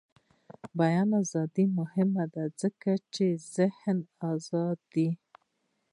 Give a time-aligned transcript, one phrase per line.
[0.63, 3.97] د بیان ازادي مهمه ده ځکه چې د ذهن
[4.31, 5.19] ازادي ده.